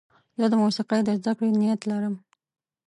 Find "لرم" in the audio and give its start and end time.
1.91-2.15